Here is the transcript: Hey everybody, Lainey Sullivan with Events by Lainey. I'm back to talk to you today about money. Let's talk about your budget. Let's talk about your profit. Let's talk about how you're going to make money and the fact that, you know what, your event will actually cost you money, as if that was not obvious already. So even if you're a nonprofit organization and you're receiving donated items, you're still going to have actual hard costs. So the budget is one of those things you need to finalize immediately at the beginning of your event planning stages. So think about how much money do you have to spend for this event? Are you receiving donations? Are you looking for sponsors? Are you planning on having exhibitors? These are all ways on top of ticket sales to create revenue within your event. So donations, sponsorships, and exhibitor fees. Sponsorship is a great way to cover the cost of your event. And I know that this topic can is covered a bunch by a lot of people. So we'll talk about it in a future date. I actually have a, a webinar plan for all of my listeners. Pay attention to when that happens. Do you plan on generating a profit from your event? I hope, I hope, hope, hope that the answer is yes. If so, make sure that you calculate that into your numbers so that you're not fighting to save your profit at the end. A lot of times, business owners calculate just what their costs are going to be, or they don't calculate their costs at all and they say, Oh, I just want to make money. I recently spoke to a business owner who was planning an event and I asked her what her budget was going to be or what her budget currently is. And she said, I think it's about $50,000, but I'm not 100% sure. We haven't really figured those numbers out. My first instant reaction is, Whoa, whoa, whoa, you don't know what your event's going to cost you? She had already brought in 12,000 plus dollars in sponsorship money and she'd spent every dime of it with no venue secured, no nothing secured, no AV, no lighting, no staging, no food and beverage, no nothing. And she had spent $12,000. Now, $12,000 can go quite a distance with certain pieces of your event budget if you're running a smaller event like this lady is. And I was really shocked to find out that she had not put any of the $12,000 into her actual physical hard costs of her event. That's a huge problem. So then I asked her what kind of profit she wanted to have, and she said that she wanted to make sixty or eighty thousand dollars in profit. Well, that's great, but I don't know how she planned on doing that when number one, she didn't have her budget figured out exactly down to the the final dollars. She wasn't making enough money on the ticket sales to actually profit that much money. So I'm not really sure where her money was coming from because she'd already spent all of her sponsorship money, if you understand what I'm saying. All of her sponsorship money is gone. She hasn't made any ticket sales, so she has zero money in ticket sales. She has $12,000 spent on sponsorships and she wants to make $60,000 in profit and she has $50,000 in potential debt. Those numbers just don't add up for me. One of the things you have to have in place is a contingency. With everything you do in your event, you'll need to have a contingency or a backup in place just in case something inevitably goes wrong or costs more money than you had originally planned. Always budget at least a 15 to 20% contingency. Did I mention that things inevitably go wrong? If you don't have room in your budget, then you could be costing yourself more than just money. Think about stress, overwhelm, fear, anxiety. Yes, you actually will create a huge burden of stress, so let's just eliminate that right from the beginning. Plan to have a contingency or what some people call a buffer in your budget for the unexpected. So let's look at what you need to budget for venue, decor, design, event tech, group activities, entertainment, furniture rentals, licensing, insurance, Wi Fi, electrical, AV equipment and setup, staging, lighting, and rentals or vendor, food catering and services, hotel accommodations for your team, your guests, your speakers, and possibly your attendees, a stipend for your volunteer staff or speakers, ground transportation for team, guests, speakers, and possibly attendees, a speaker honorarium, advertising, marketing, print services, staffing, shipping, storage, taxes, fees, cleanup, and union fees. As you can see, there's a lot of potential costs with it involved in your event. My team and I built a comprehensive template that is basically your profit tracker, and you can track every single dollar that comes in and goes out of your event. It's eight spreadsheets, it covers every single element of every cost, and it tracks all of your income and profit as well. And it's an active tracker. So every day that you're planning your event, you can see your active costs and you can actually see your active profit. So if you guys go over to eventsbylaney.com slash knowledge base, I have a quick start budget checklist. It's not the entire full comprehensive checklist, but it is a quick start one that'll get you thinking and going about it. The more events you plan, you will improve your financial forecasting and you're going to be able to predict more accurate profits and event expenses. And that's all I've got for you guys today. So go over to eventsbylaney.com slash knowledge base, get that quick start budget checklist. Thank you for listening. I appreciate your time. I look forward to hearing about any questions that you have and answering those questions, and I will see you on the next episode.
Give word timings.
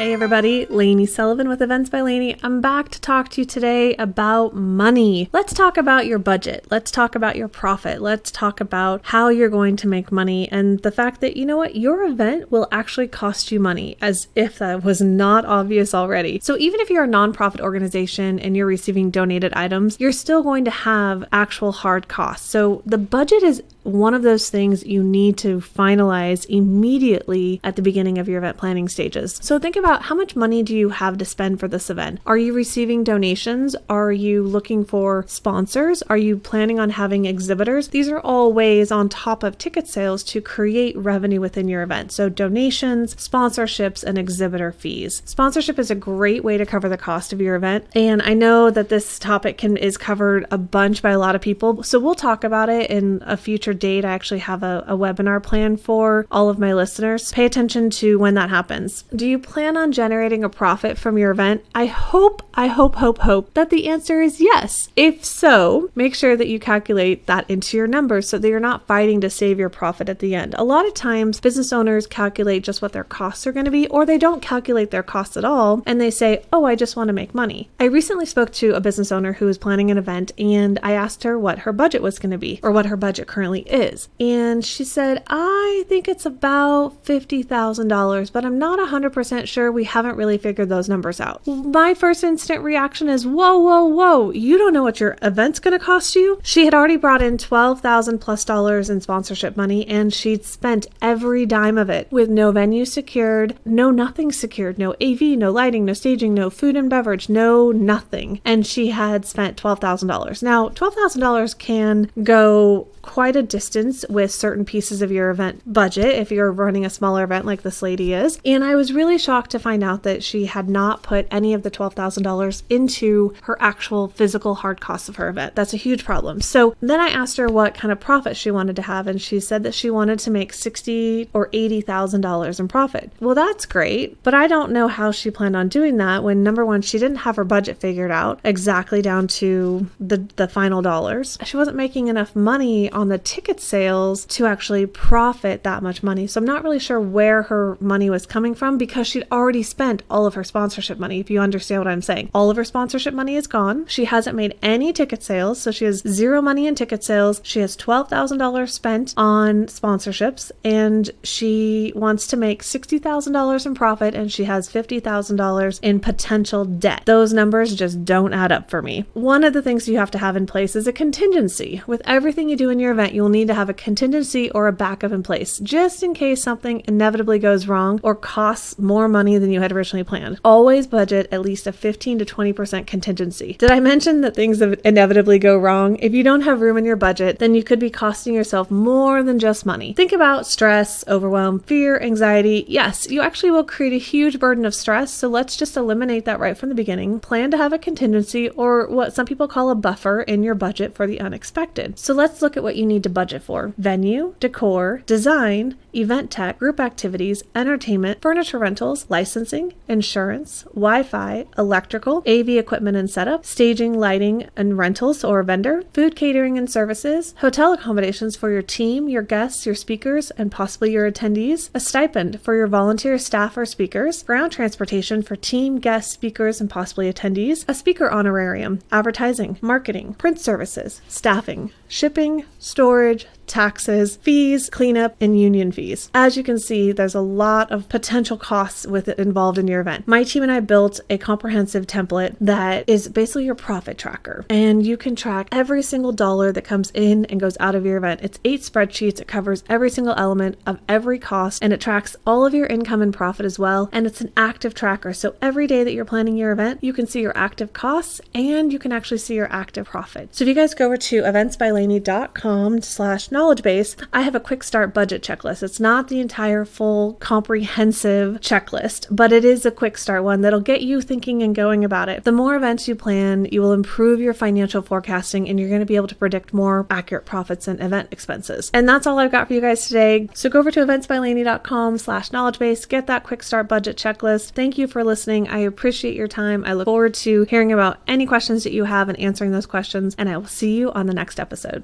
Hey 0.00 0.14
everybody, 0.14 0.64
Lainey 0.64 1.04
Sullivan 1.04 1.46
with 1.46 1.60
Events 1.60 1.90
by 1.90 2.00
Lainey. 2.00 2.34
I'm 2.42 2.62
back 2.62 2.88
to 2.88 3.00
talk 3.02 3.28
to 3.32 3.42
you 3.42 3.44
today 3.44 3.94
about 3.96 4.54
money. 4.54 5.28
Let's 5.30 5.52
talk 5.52 5.76
about 5.76 6.06
your 6.06 6.18
budget. 6.18 6.66
Let's 6.70 6.90
talk 6.90 7.14
about 7.14 7.36
your 7.36 7.48
profit. 7.48 8.00
Let's 8.00 8.30
talk 8.30 8.62
about 8.62 9.02
how 9.04 9.28
you're 9.28 9.50
going 9.50 9.76
to 9.76 9.86
make 9.86 10.10
money 10.10 10.50
and 10.50 10.80
the 10.80 10.90
fact 10.90 11.20
that, 11.20 11.36
you 11.36 11.44
know 11.44 11.58
what, 11.58 11.76
your 11.76 12.02
event 12.04 12.50
will 12.50 12.66
actually 12.72 13.08
cost 13.08 13.52
you 13.52 13.60
money, 13.60 13.98
as 14.00 14.28
if 14.34 14.58
that 14.60 14.82
was 14.82 15.02
not 15.02 15.44
obvious 15.44 15.92
already. 15.92 16.40
So 16.40 16.56
even 16.56 16.80
if 16.80 16.88
you're 16.88 17.04
a 17.04 17.06
nonprofit 17.06 17.60
organization 17.60 18.38
and 18.40 18.56
you're 18.56 18.64
receiving 18.64 19.10
donated 19.10 19.52
items, 19.52 20.00
you're 20.00 20.12
still 20.12 20.42
going 20.42 20.64
to 20.64 20.70
have 20.70 21.26
actual 21.30 21.72
hard 21.72 22.08
costs. 22.08 22.48
So 22.48 22.82
the 22.86 22.96
budget 22.96 23.42
is 23.42 23.62
one 23.82 24.14
of 24.14 24.22
those 24.22 24.50
things 24.50 24.84
you 24.84 25.02
need 25.02 25.36
to 25.38 25.60
finalize 25.60 26.46
immediately 26.48 27.60
at 27.64 27.76
the 27.76 27.82
beginning 27.82 28.18
of 28.18 28.28
your 28.28 28.38
event 28.38 28.56
planning 28.56 28.88
stages. 28.88 29.38
So 29.42 29.58
think 29.58 29.76
about 29.76 30.02
how 30.02 30.14
much 30.14 30.36
money 30.36 30.62
do 30.62 30.76
you 30.76 30.90
have 30.90 31.18
to 31.18 31.24
spend 31.24 31.60
for 31.60 31.68
this 31.68 31.90
event? 31.90 32.20
Are 32.26 32.38
you 32.38 32.52
receiving 32.52 33.04
donations? 33.04 33.76
Are 33.88 34.12
you 34.12 34.42
looking 34.42 34.84
for 34.84 35.24
sponsors? 35.28 36.02
Are 36.02 36.16
you 36.16 36.36
planning 36.36 36.78
on 36.78 36.90
having 36.90 37.24
exhibitors? 37.24 37.88
These 37.88 38.08
are 38.08 38.20
all 38.20 38.52
ways 38.52 38.90
on 38.92 39.08
top 39.08 39.42
of 39.42 39.58
ticket 39.58 39.88
sales 39.88 40.22
to 40.24 40.40
create 40.40 40.96
revenue 40.96 41.40
within 41.40 41.68
your 41.68 41.82
event. 41.82 42.12
So 42.12 42.28
donations, 42.28 43.14
sponsorships, 43.14 44.04
and 44.04 44.18
exhibitor 44.18 44.72
fees. 44.72 45.22
Sponsorship 45.24 45.78
is 45.78 45.90
a 45.90 45.94
great 45.94 46.44
way 46.44 46.58
to 46.58 46.66
cover 46.66 46.88
the 46.88 46.96
cost 46.96 47.32
of 47.32 47.40
your 47.40 47.54
event. 47.54 47.86
And 47.94 48.22
I 48.22 48.34
know 48.34 48.70
that 48.70 48.88
this 48.88 49.18
topic 49.18 49.58
can 49.58 49.76
is 49.76 49.96
covered 49.96 50.46
a 50.50 50.58
bunch 50.58 51.02
by 51.02 51.10
a 51.10 51.18
lot 51.18 51.34
of 51.34 51.40
people. 51.40 51.82
So 51.82 51.98
we'll 51.98 52.14
talk 52.14 52.44
about 52.44 52.68
it 52.68 52.90
in 52.90 53.22
a 53.24 53.36
future 53.36 53.69
date. 53.74 54.04
I 54.04 54.12
actually 54.12 54.40
have 54.40 54.62
a, 54.62 54.84
a 54.86 54.96
webinar 54.96 55.42
plan 55.42 55.76
for 55.76 56.26
all 56.30 56.48
of 56.48 56.58
my 56.58 56.72
listeners. 56.72 57.32
Pay 57.32 57.44
attention 57.44 57.90
to 57.90 58.18
when 58.18 58.34
that 58.34 58.50
happens. 58.50 59.04
Do 59.14 59.26
you 59.26 59.38
plan 59.38 59.76
on 59.76 59.92
generating 59.92 60.44
a 60.44 60.48
profit 60.48 60.98
from 60.98 61.18
your 61.18 61.30
event? 61.30 61.64
I 61.74 61.86
hope, 61.86 62.42
I 62.54 62.66
hope, 62.66 62.96
hope, 62.96 63.18
hope 63.18 63.54
that 63.54 63.70
the 63.70 63.88
answer 63.88 64.20
is 64.20 64.40
yes. 64.40 64.88
If 64.96 65.24
so, 65.24 65.90
make 65.94 66.14
sure 66.14 66.36
that 66.36 66.48
you 66.48 66.58
calculate 66.58 67.26
that 67.26 67.48
into 67.48 67.76
your 67.76 67.86
numbers 67.86 68.28
so 68.28 68.38
that 68.38 68.48
you're 68.48 68.60
not 68.60 68.86
fighting 68.86 69.20
to 69.20 69.30
save 69.30 69.58
your 69.58 69.68
profit 69.68 70.08
at 70.08 70.18
the 70.18 70.34
end. 70.34 70.54
A 70.58 70.64
lot 70.64 70.86
of 70.86 70.94
times, 70.94 71.40
business 71.40 71.72
owners 71.72 72.06
calculate 72.06 72.64
just 72.64 72.82
what 72.82 72.92
their 72.92 73.04
costs 73.04 73.46
are 73.46 73.52
going 73.52 73.64
to 73.64 73.70
be, 73.70 73.86
or 73.88 74.04
they 74.04 74.18
don't 74.18 74.42
calculate 74.42 74.90
their 74.90 75.02
costs 75.02 75.36
at 75.36 75.44
all 75.44 75.82
and 75.86 76.00
they 76.00 76.10
say, 76.10 76.44
Oh, 76.52 76.64
I 76.64 76.74
just 76.74 76.96
want 76.96 77.08
to 77.08 77.14
make 77.14 77.34
money. 77.34 77.68
I 77.78 77.84
recently 77.84 78.26
spoke 78.26 78.52
to 78.52 78.74
a 78.74 78.80
business 78.80 79.12
owner 79.12 79.34
who 79.34 79.46
was 79.46 79.58
planning 79.58 79.90
an 79.90 79.98
event 79.98 80.32
and 80.38 80.78
I 80.82 80.92
asked 80.92 81.22
her 81.24 81.38
what 81.38 81.60
her 81.60 81.72
budget 81.72 82.02
was 82.02 82.18
going 82.18 82.30
to 82.30 82.38
be 82.38 82.60
or 82.62 82.70
what 82.70 82.86
her 82.86 82.96
budget 82.96 83.26
currently 83.26 83.59
is. 83.66 84.08
And 84.18 84.64
she 84.64 84.84
said, 84.84 85.22
I 85.26 85.84
think 85.88 86.08
it's 86.08 86.26
about 86.26 87.04
$50,000, 87.04 88.32
but 88.32 88.44
I'm 88.44 88.58
not 88.58 88.78
100% 88.78 89.46
sure. 89.46 89.70
We 89.72 89.84
haven't 89.84 90.16
really 90.16 90.38
figured 90.38 90.68
those 90.68 90.88
numbers 90.88 91.20
out. 91.20 91.46
My 91.46 91.94
first 91.94 92.24
instant 92.24 92.62
reaction 92.62 93.08
is, 93.08 93.26
Whoa, 93.26 93.58
whoa, 93.58 93.84
whoa, 93.84 94.30
you 94.30 94.58
don't 94.58 94.72
know 94.72 94.82
what 94.82 95.00
your 95.00 95.16
event's 95.22 95.60
going 95.60 95.78
to 95.78 95.84
cost 95.84 96.14
you? 96.14 96.40
She 96.42 96.64
had 96.64 96.74
already 96.74 96.96
brought 96.96 97.22
in 97.22 97.38
12,000 97.38 98.18
plus 98.18 98.44
dollars 98.44 98.90
in 98.90 99.00
sponsorship 99.00 99.56
money 99.56 99.86
and 99.88 100.12
she'd 100.12 100.44
spent 100.44 100.86
every 101.00 101.46
dime 101.46 101.78
of 101.78 101.90
it 101.90 102.10
with 102.10 102.28
no 102.28 102.52
venue 102.52 102.84
secured, 102.84 103.58
no 103.64 103.90
nothing 103.90 104.32
secured, 104.32 104.78
no 104.78 104.94
AV, 105.00 105.20
no 105.20 105.50
lighting, 105.50 105.84
no 105.84 105.92
staging, 105.92 106.34
no 106.34 106.50
food 106.50 106.76
and 106.76 106.90
beverage, 106.90 107.28
no 107.28 107.70
nothing. 107.70 108.40
And 108.44 108.66
she 108.66 108.88
had 108.88 109.24
spent 109.24 109.60
$12,000. 109.60 110.42
Now, 110.42 110.68
$12,000 110.68 111.58
can 111.58 112.10
go 112.22 112.88
quite 113.02 113.36
a 113.36 113.42
distance 113.50 114.04
with 114.08 114.30
certain 114.30 114.64
pieces 114.64 115.02
of 115.02 115.12
your 115.12 115.28
event 115.30 115.60
budget 115.70 116.14
if 116.14 116.30
you're 116.30 116.50
running 116.50 116.86
a 116.86 116.90
smaller 116.90 117.24
event 117.24 117.44
like 117.44 117.62
this 117.62 117.82
lady 117.82 118.14
is. 118.14 118.40
And 118.44 118.64
I 118.64 118.74
was 118.74 118.92
really 118.92 119.18
shocked 119.18 119.50
to 119.50 119.58
find 119.58 119.84
out 119.84 120.04
that 120.04 120.24
she 120.24 120.46
had 120.46 120.68
not 120.68 121.02
put 121.02 121.26
any 121.30 121.52
of 121.52 121.62
the 121.62 121.70
$12,000 121.70 122.62
into 122.70 123.34
her 123.42 123.60
actual 123.60 124.08
physical 124.08 124.54
hard 124.54 124.80
costs 124.80 125.08
of 125.08 125.16
her 125.16 125.28
event. 125.28 125.54
That's 125.54 125.74
a 125.74 125.78
huge 125.78 126.04
problem. 126.04 126.40
So 126.40 126.74
then 126.80 127.00
I 127.00 127.08
asked 127.08 127.36
her 127.36 127.48
what 127.48 127.74
kind 127.74 127.92
of 127.92 128.00
profit 128.00 128.36
she 128.36 128.50
wanted 128.50 128.76
to 128.76 128.82
have, 128.82 129.06
and 129.06 129.20
she 129.20 129.40
said 129.40 129.62
that 129.64 129.74
she 129.74 129.90
wanted 129.90 130.18
to 130.20 130.30
make 130.30 130.52
sixty 130.52 131.28
or 131.32 131.48
eighty 131.52 131.80
thousand 131.80 132.20
dollars 132.20 132.60
in 132.60 132.68
profit. 132.68 133.10
Well, 133.20 133.34
that's 133.34 133.66
great, 133.66 134.22
but 134.22 134.34
I 134.34 134.46
don't 134.46 134.72
know 134.72 134.88
how 134.88 135.10
she 135.10 135.30
planned 135.30 135.56
on 135.56 135.68
doing 135.68 135.96
that 135.98 136.22
when 136.22 136.42
number 136.42 136.64
one, 136.64 136.82
she 136.82 136.98
didn't 136.98 137.18
have 137.18 137.36
her 137.36 137.44
budget 137.44 137.78
figured 137.78 138.10
out 138.10 138.40
exactly 138.44 139.02
down 139.02 139.26
to 139.28 139.88
the 139.98 140.18
the 140.36 140.48
final 140.48 140.82
dollars. 140.82 141.38
She 141.44 141.56
wasn't 141.56 141.76
making 141.76 142.08
enough 142.08 142.36
money 142.36 142.90
on 142.90 143.08
the 143.08 143.18
ticket 143.40 143.58
sales 143.58 144.26
to 144.26 144.44
actually 144.44 144.84
profit 144.84 145.64
that 145.64 145.82
much 145.82 146.02
money. 146.02 146.26
So 146.26 146.38
I'm 146.38 146.44
not 146.44 146.62
really 146.62 146.78
sure 146.78 147.00
where 147.00 147.40
her 147.44 147.78
money 147.80 148.10
was 148.10 148.26
coming 148.26 148.54
from 148.54 148.76
because 148.76 149.06
she'd 149.06 149.26
already 149.32 149.62
spent 149.62 150.02
all 150.10 150.26
of 150.26 150.34
her 150.34 150.44
sponsorship 150.44 150.98
money, 150.98 151.20
if 151.20 151.30
you 151.30 151.40
understand 151.40 151.80
what 151.80 151.90
I'm 151.90 152.02
saying. 152.02 152.28
All 152.34 152.50
of 152.50 152.58
her 152.58 152.64
sponsorship 152.64 153.14
money 153.14 153.36
is 153.36 153.46
gone. 153.46 153.86
She 153.86 154.04
hasn't 154.04 154.36
made 154.36 154.58
any 154.62 154.92
ticket 154.92 155.22
sales, 155.22 155.58
so 155.58 155.70
she 155.70 155.86
has 155.86 156.02
zero 156.06 156.42
money 156.42 156.66
in 156.66 156.74
ticket 156.74 157.02
sales. 157.02 157.40
She 157.42 157.60
has 157.60 157.78
$12,000 157.78 158.68
spent 158.68 159.14
on 159.16 159.64
sponsorships 159.68 160.52
and 160.62 161.08
she 161.22 161.94
wants 161.96 162.26
to 162.26 162.36
make 162.36 162.62
$60,000 162.62 163.64
in 163.64 163.74
profit 163.74 164.14
and 164.14 164.30
she 164.30 164.44
has 164.44 164.68
$50,000 164.68 165.80
in 165.80 165.98
potential 165.98 166.66
debt. 166.66 167.04
Those 167.06 167.32
numbers 167.32 167.74
just 167.74 168.04
don't 168.04 168.34
add 168.34 168.52
up 168.52 168.68
for 168.68 168.82
me. 168.82 169.06
One 169.14 169.44
of 169.44 169.54
the 169.54 169.62
things 169.62 169.88
you 169.88 169.96
have 169.96 170.10
to 170.10 170.18
have 170.18 170.36
in 170.36 170.46
place 170.46 170.76
is 170.76 170.86
a 170.86 170.92
contingency. 170.92 171.80
With 171.86 172.02
everything 172.04 172.50
you 172.50 172.56
do 172.56 172.68
in 172.68 172.78
your 172.78 172.92
event, 172.92 173.14
you'll 173.14 173.29
need 173.30 173.48
to 173.48 173.54
have 173.54 173.68
a 173.68 173.74
contingency 173.74 174.50
or 174.50 174.66
a 174.66 174.72
backup 174.72 175.12
in 175.12 175.22
place 175.22 175.58
just 175.58 176.02
in 176.02 176.14
case 176.14 176.42
something 176.42 176.82
inevitably 176.86 177.38
goes 177.38 177.66
wrong 177.66 178.00
or 178.02 178.14
costs 178.14 178.78
more 178.78 179.08
money 179.08 179.38
than 179.38 179.50
you 179.50 179.60
had 179.60 179.72
originally 179.72 180.04
planned. 180.04 180.38
Always 180.44 180.86
budget 180.86 181.28
at 181.32 181.42
least 181.42 181.66
a 181.66 181.72
15 181.72 182.18
to 182.18 182.24
20% 182.24 182.86
contingency. 182.86 183.54
Did 183.54 183.70
I 183.70 183.80
mention 183.80 184.20
that 184.22 184.34
things 184.34 184.60
inevitably 184.60 185.38
go 185.38 185.56
wrong? 185.56 185.96
If 185.96 186.12
you 186.12 186.22
don't 186.22 186.42
have 186.42 186.60
room 186.60 186.76
in 186.76 186.84
your 186.84 186.96
budget, 186.96 187.38
then 187.38 187.54
you 187.54 187.62
could 187.62 187.78
be 187.78 187.90
costing 187.90 188.34
yourself 188.34 188.70
more 188.70 189.22
than 189.22 189.38
just 189.38 189.64
money. 189.64 189.94
Think 189.94 190.12
about 190.12 190.46
stress, 190.46 191.04
overwhelm, 191.08 191.60
fear, 191.60 191.98
anxiety. 192.00 192.64
Yes, 192.68 193.08
you 193.10 193.20
actually 193.20 193.50
will 193.50 193.64
create 193.64 193.92
a 193.92 193.98
huge 193.98 194.38
burden 194.38 194.64
of 194.64 194.74
stress, 194.74 195.12
so 195.12 195.28
let's 195.28 195.56
just 195.56 195.76
eliminate 195.76 196.24
that 196.24 196.40
right 196.40 196.56
from 196.56 196.68
the 196.68 196.74
beginning. 196.74 197.20
Plan 197.20 197.50
to 197.50 197.56
have 197.56 197.72
a 197.72 197.78
contingency 197.78 198.48
or 198.50 198.88
what 198.88 199.14
some 199.14 199.26
people 199.26 199.48
call 199.48 199.70
a 199.70 199.74
buffer 199.74 200.22
in 200.22 200.42
your 200.42 200.54
budget 200.54 200.94
for 200.94 201.06
the 201.06 201.20
unexpected. 201.20 201.98
So 201.98 202.14
let's 202.14 202.42
look 202.42 202.56
at 202.56 202.62
what 202.62 202.76
you 202.76 202.86
need 202.86 203.02
to 203.04 203.10
budget 203.20 203.42
for 203.42 203.74
venue, 203.76 204.34
decor, 204.40 205.02
design, 205.04 205.76
event 205.94 206.30
tech, 206.30 206.58
group 206.58 206.80
activities, 206.80 207.42
entertainment, 207.54 208.22
furniture 208.22 208.58
rentals, 208.58 209.04
licensing, 209.10 209.74
insurance, 209.88 210.62
Wi 210.72 211.02
Fi, 211.02 211.44
electrical, 211.58 212.22
AV 212.26 212.48
equipment 212.48 212.96
and 212.96 213.10
setup, 213.10 213.44
staging, 213.44 213.92
lighting, 213.92 214.48
and 214.56 214.78
rentals 214.78 215.22
or 215.22 215.42
vendor, 215.42 215.82
food 215.92 216.16
catering 216.16 216.56
and 216.56 216.70
services, 216.70 217.34
hotel 217.40 217.74
accommodations 217.74 218.36
for 218.36 218.50
your 218.50 218.62
team, 218.62 219.06
your 219.06 219.22
guests, 219.22 219.66
your 219.66 219.74
speakers, 219.74 220.30
and 220.38 220.50
possibly 220.50 220.92
your 220.92 221.12
attendees, 221.12 221.68
a 221.74 221.80
stipend 221.80 222.40
for 222.40 222.54
your 222.56 222.68
volunteer 222.68 223.18
staff 223.18 223.54
or 223.54 223.66
speakers, 223.66 224.22
ground 224.22 224.50
transportation 224.50 225.20
for 225.20 225.36
team, 225.36 225.78
guests, 225.78 226.10
speakers, 226.10 226.58
and 226.58 226.70
possibly 226.70 227.12
attendees, 227.12 227.66
a 227.68 227.74
speaker 227.74 228.10
honorarium, 228.10 228.78
advertising, 228.90 229.58
marketing, 229.60 230.14
print 230.14 230.40
services, 230.40 231.02
staffing, 231.06 231.70
shipping, 231.90 232.44
storage, 232.58 233.26
taxes, 233.50 234.16
fees, 234.16 234.70
cleanup, 234.70 235.16
and 235.20 235.38
union 235.38 235.72
fees. 235.72 236.10
As 236.14 236.36
you 236.36 236.42
can 236.42 236.58
see, 236.58 236.92
there's 236.92 237.14
a 237.14 237.20
lot 237.20 237.70
of 237.70 237.88
potential 237.88 238.38
costs 238.38 238.86
with 238.86 239.08
it 239.08 239.18
involved 239.18 239.58
in 239.58 239.66
your 239.66 239.80
event. 239.80 240.06
My 240.06 240.22
team 240.22 240.42
and 240.42 240.52
I 240.52 240.60
built 240.60 241.00
a 241.10 241.18
comprehensive 241.18 241.86
template 241.86 242.36
that 242.40 242.88
is 242.88 243.08
basically 243.08 243.44
your 243.44 243.54
profit 243.54 243.98
tracker, 243.98 244.44
and 244.48 244.86
you 244.86 244.96
can 244.96 245.16
track 245.16 245.48
every 245.50 245.82
single 245.82 246.12
dollar 246.12 246.52
that 246.52 246.62
comes 246.62 246.90
in 246.94 247.24
and 247.26 247.40
goes 247.40 247.56
out 247.60 247.74
of 247.74 247.84
your 247.84 247.96
event. 247.96 248.20
It's 248.22 248.38
eight 248.44 248.60
spreadsheets, 248.60 249.20
it 249.20 249.28
covers 249.28 249.64
every 249.68 249.90
single 249.90 250.14
element 250.16 250.58
of 250.66 250.78
every 250.88 251.18
cost, 251.18 251.62
and 251.62 251.72
it 251.72 251.80
tracks 251.80 252.16
all 252.26 252.46
of 252.46 252.54
your 252.54 252.66
income 252.66 253.02
and 253.02 253.12
profit 253.12 253.44
as 253.44 253.58
well. 253.58 253.88
And 253.92 254.06
it's 254.06 254.20
an 254.20 254.32
active 254.36 254.74
tracker. 254.74 255.12
So 255.12 255.34
every 255.42 255.66
day 255.66 255.82
that 255.84 255.92
you're 255.92 256.04
planning 256.04 256.36
your 256.36 256.52
event, 256.52 256.82
you 256.82 256.92
can 256.92 257.06
see 257.06 257.20
your 257.20 257.36
active 257.36 257.72
costs 257.72 258.20
and 258.32 258.72
you 258.72 258.78
can 258.78 258.92
actually 258.92 259.18
see 259.18 259.34
your 259.34 259.52
active 259.52 259.86
profit. 259.86 260.34
So 260.34 260.44
if 260.44 260.48
you 260.48 260.54
guys 260.54 260.74
go 260.74 260.86
over 260.86 260.96
to 260.96 261.22
eventsbylaney.com 261.22 262.82
slash 262.82 263.30
knowledge 263.40 263.62
base, 263.62 263.96
I 264.12 264.20
have 264.20 264.34
a 264.34 264.40
quick 264.40 264.62
start 264.62 264.92
budget 264.92 265.22
checklist. 265.22 265.62
It's 265.62 265.80
not 265.80 266.08
the 266.08 266.20
entire 266.20 266.66
full 266.66 267.14
comprehensive 267.14 268.42
checklist, 268.42 269.06
but 269.10 269.32
it 269.32 269.46
is 269.46 269.64
a 269.64 269.70
quick 269.70 269.96
start 269.96 270.24
one 270.24 270.42
that'll 270.42 270.60
get 270.60 270.82
you 270.82 271.00
thinking 271.00 271.42
and 271.42 271.54
going 271.54 271.82
about 271.82 272.10
it. 272.10 272.24
The 272.24 272.32
more 272.32 272.54
events 272.54 272.86
you 272.86 272.94
plan, 272.94 273.46
you 273.50 273.62
will 273.62 273.72
improve 273.72 274.20
your 274.20 274.34
financial 274.34 274.82
forecasting 274.82 275.48
and 275.48 275.58
you're 275.58 275.70
going 275.70 275.80
to 275.80 275.86
be 275.86 275.96
able 275.96 276.08
to 276.08 276.14
predict 276.14 276.52
more 276.52 276.86
accurate 276.90 277.24
profits 277.24 277.66
and 277.66 277.80
event 277.80 278.08
expenses. 278.10 278.70
And 278.74 278.86
that's 278.86 279.06
all 279.06 279.18
I've 279.18 279.32
got 279.32 279.48
for 279.48 279.54
you 279.54 279.62
guys 279.62 279.88
today. 279.88 280.28
So 280.34 280.50
go 280.50 280.58
over 280.58 280.70
to 280.72 280.84
eventsbylaney.com 280.84 281.96
slash 281.96 282.32
knowledge 282.32 282.58
base, 282.58 282.84
get 282.84 283.06
that 283.06 283.24
quick 283.24 283.42
start 283.42 283.68
budget 283.68 283.96
checklist. 283.96 284.50
Thank 284.50 284.76
you 284.76 284.86
for 284.86 285.02
listening. 285.02 285.48
I 285.48 285.60
appreciate 285.60 286.14
your 286.14 286.28
time. 286.28 286.62
I 286.66 286.74
look 286.74 286.84
forward 286.84 287.14
to 287.14 287.44
hearing 287.44 287.72
about 287.72 288.00
any 288.06 288.26
questions 288.26 288.64
that 288.64 288.74
you 288.74 288.84
have 288.84 289.08
and 289.08 289.18
answering 289.18 289.52
those 289.52 289.64
questions, 289.64 290.14
and 290.18 290.28
I 290.28 290.36
will 290.36 290.46
see 290.46 290.76
you 290.76 290.92
on 290.92 291.06
the 291.06 291.14
next 291.14 291.40
episode. 291.40 291.78